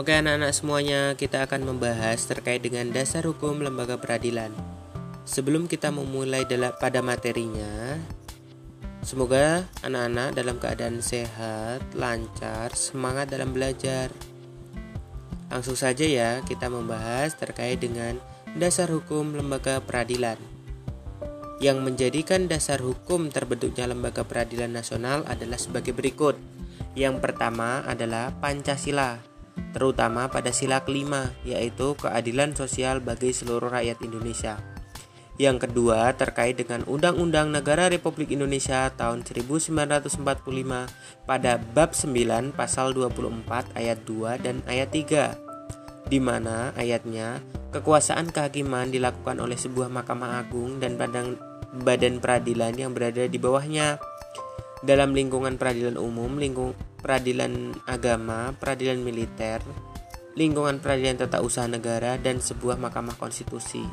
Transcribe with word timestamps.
Oke 0.00 0.16
anak-anak 0.16 0.56
semuanya, 0.56 1.12
kita 1.12 1.44
akan 1.44 1.76
membahas 1.76 2.24
terkait 2.24 2.64
dengan 2.64 2.88
dasar 2.88 3.20
hukum 3.28 3.60
lembaga 3.60 4.00
peradilan. 4.00 4.48
Sebelum 5.28 5.68
kita 5.68 5.92
memulai 5.92 6.48
pada 6.80 7.04
materinya, 7.04 8.00
semoga 9.04 9.68
anak-anak 9.84 10.32
dalam 10.32 10.56
keadaan 10.56 11.04
sehat, 11.04 11.84
lancar, 11.92 12.72
semangat 12.72 13.28
dalam 13.28 13.52
belajar. 13.52 14.08
Langsung 15.52 15.76
saja 15.76 16.08
ya, 16.08 16.40
kita 16.48 16.72
membahas 16.72 17.36
terkait 17.36 17.84
dengan 17.84 18.16
dasar 18.56 18.88
hukum 18.88 19.36
lembaga 19.36 19.84
peradilan. 19.84 20.40
Yang 21.60 21.76
menjadikan 21.76 22.48
dasar 22.48 22.80
hukum 22.80 23.28
terbentuknya 23.28 23.84
lembaga 23.84 24.24
peradilan 24.24 24.72
nasional 24.72 25.28
adalah 25.28 25.60
sebagai 25.60 25.92
berikut. 25.92 26.40
Yang 26.96 27.20
pertama 27.20 27.84
adalah 27.84 28.32
Pancasila 28.40 29.29
terutama 29.70 30.26
pada 30.26 30.50
sila 30.50 30.82
kelima, 30.82 31.30
yaitu 31.46 31.96
keadilan 31.98 32.56
sosial 32.56 32.98
bagi 32.98 33.30
seluruh 33.34 33.70
rakyat 33.70 34.00
Indonesia. 34.04 34.58
Yang 35.40 35.72
kedua 35.72 36.12
terkait 36.20 36.60
dengan 36.60 36.84
Undang-Undang 36.84 37.48
Negara 37.48 37.88
Republik 37.88 38.28
Indonesia 38.28 38.92
tahun 38.92 39.24
1945 39.24 40.20
pada 41.24 41.52
bab 41.56 41.96
9 41.96 42.52
pasal 42.52 42.92
24 42.92 43.72
ayat 43.72 44.04
2 44.04 44.44
dan 44.44 44.60
ayat 44.68 44.92
3 44.92 45.50
di 46.12 46.18
mana 46.20 46.74
ayatnya 46.74 47.40
kekuasaan 47.72 48.34
kehakiman 48.34 48.90
dilakukan 48.90 49.38
oleh 49.38 49.56
sebuah 49.56 49.88
Mahkamah 49.88 50.42
Agung 50.42 50.82
dan 50.82 50.98
badan, 50.98 51.38
badan 51.86 52.18
peradilan 52.18 52.74
yang 52.74 52.92
berada 52.92 53.24
di 53.24 53.38
bawahnya 53.38 53.96
dalam 54.80 55.12
lingkungan 55.12 55.60
peradilan 55.60 56.00
umum, 56.00 56.40
lingkung 56.40 56.72
peradilan 57.00 57.76
agama, 57.84 58.56
peradilan 58.56 59.00
militer, 59.00 59.60
lingkungan 60.36 60.80
peradilan 60.80 61.26
tata 61.26 61.44
usaha 61.44 61.68
negara, 61.68 62.16
dan 62.16 62.40
sebuah 62.40 62.80
mahkamah 62.80 63.16
konstitusi. 63.20 63.84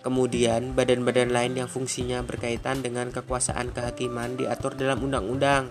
Kemudian, 0.00 0.72
badan-badan 0.72 1.28
lain 1.28 1.60
yang 1.60 1.68
fungsinya 1.68 2.24
berkaitan 2.24 2.80
dengan 2.80 3.12
kekuasaan 3.12 3.76
kehakiman 3.76 4.40
diatur 4.40 4.72
dalam 4.72 5.04
undang-undang, 5.04 5.68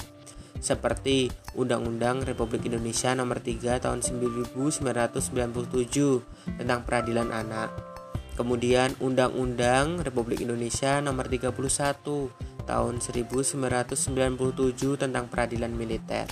seperti 0.59 1.31
Undang-Undang 1.55 2.27
Republik 2.27 2.67
Indonesia 2.67 3.15
Nomor 3.15 3.39
3 3.39 3.79
Tahun 3.79 4.03
1997 4.03 6.59
tentang 6.59 6.83
Peradilan 6.83 7.31
Anak. 7.31 7.71
Kemudian 8.35 8.91
Undang-Undang 8.99 10.03
Republik 10.03 10.43
Indonesia 10.43 10.99
Nomor 10.99 11.31
31 11.31 12.27
tahun 12.69 13.01
1997 13.01 13.97
tentang 15.01 15.25
peradilan 15.25 15.73
militer. 15.73 16.29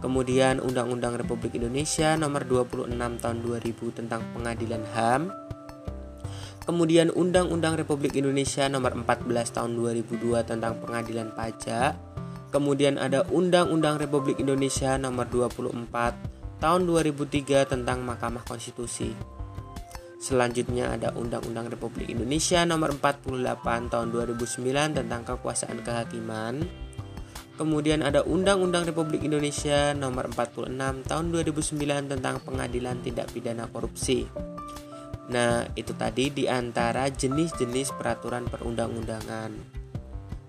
Kemudian 0.00 0.64
Undang-Undang 0.64 1.20
Republik 1.20 1.52
Indonesia 1.60 2.16
Nomor 2.16 2.48
26 2.48 2.88
Tahun 2.96 3.38
2000 3.44 3.98
tentang 4.00 4.24
Pengadilan 4.32 4.80
HAM. 4.96 5.28
Kemudian 6.64 7.12
Undang-Undang 7.12 7.76
Republik 7.76 8.16
Indonesia 8.16 8.64
Nomor 8.72 8.96
14 8.96 9.28
Tahun 9.52 9.76
2002 9.76 10.40
tentang 10.48 10.80
Pengadilan 10.80 11.36
Pajak. 11.36 11.98
Kemudian 12.48 12.96
ada 12.96 13.28
Undang-Undang 13.28 14.00
Republik 14.00 14.40
Indonesia 14.40 14.96
Nomor 14.96 15.28
24 15.28 16.16
Tahun 16.64 16.80
2003 16.88 17.68
tentang 17.68 18.00
Mahkamah 18.00 18.46
Konstitusi. 18.48 19.39
Selanjutnya 20.20 21.00
ada 21.00 21.16
Undang-Undang 21.16 21.72
Republik 21.72 22.12
Indonesia 22.12 22.60
Nomor 22.68 22.92
48 23.00 23.88
Tahun 23.88 24.08
2009 24.12 25.00
tentang 25.00 25.24
Kekuasaan 25.24 25.80
Kehakiman. 25.80 26.60
Kemudian 27.56 28.04
ada 28.04 28.20
Undang-Undang 28.28 28.84
Republik 28.92 29.24
Indonesia 29.24 29.96
Nomor 29.96 30.28
46 30.28 31.08
Tahun 31.08 31.26
2009 31.32 32.12
tentang 32.12 32.36
Pengadilan 32.44 33.00
Tindak 33.00 33.32
Pidana 33.32 33.64
Korupsi. 33.72 34.28
Nah, 35.32 35.64
itu 35.72 35.96
tadi 35.96 36.28
di 36.28 36.44
antara 36.44 37.08
jenis-jenis 37.08 37.96
peraturan 37.96 38.44
perundang-undangan 38.44 39.79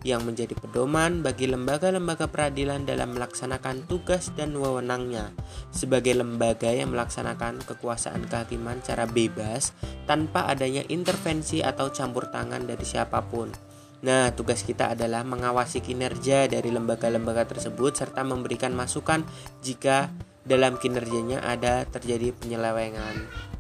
yang 0.02 0.26
menjadi 0.26 0.58
pedoman 0.58 1.22
bagi 1.22 1.46
lembaga-lembaga 1.46 2.26
peradilan 2.30 2.86
dalam 2.90 3.14
melaksanakan 3.14 3.86
tugas 3.86 4.34
dan 4.34 4.58
wewenangnya 4.58 5.30
sebagai 5.70 6.18
lembaga 6.18 6.74
yang 6.74 6.90
melaksanakan 6.90 7.62
kekuasaan 7.64 8.26
kehakiman 8.26 8.82
secara 8.82 9.06
bebas 9.06 9.78
tanpa 10.10 10.50
adanya 10.50 10.82
intervensi 10.90 11.62
atau 11.62 11.94
campur 11.94 12.34
tangan 12.34 12.66
dari 12.66 12.86
siapa 12.86 13.22
pun. 13.30 13.54
Nah, 14.02 14.34
tugas 14.34 14.66
kita 14.66 14.98
adalah 14.98 15.22
mengawasi 15.22 15.86
kinerja 15.86 16.50
dari 16.50 16.74
lembaga-lembaga 16.74 17.46
tersebut 17.46 17.94
serta 17.94 18.26
memberikan 18.26 18.74
masukan 18.74 19.22
jika 19.62 20.10
dalam 20.42 20.82
kinerjanya 20.82 21.46
ada 21.46 21.86
terjadi 21.86 22.34
penyelewengan. 22.34 23.51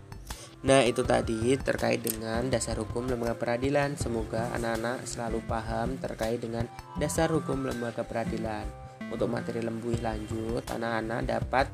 Nah, 0.61 0.85
itu 0.85 1.01
tadi 1.01 1.57
terkait 1.57 2.05
dengan 2.05 2.45
dasar 2.45 2.77
hukum 2.77 3.09
lembaga 3.09 3.33
peradilan. 3.33 3.97
Semoga 3.97 4.53
anak-anak 4.53 5.09
selalu 5.09 5.41
paham 5.49 5.97
terkait 5.97 6.37
dengan 6.37 6.69
dasar 7.01 7.33
hukum 7.33 7.65
lembaga 7.65 8.05
peradilan. 8.05 8.61
Untuk 9.09 9.25
materi 9.25 9.65
lebih 9.65 10.05
lanjut, 10.05 10.61
anak-anak 10.69 11.19
dapat 11.25 11.65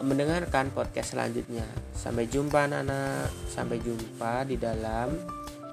mendengarkan 0.00 0.72
podcast 0.72 1.12
selanjutnya. 1.12 1.68
Sampai 1.92 2.24
jumpa 2.24 2.72
anak-anak. 2.72 3.28
Sampai 3.52 3.84
jumpa 3.84 4.48
di 4.48 4.56
dalam 4.56 5.12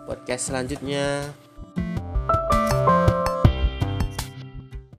podcast 0.03 0.51
selanjutnya. 0.51 1.31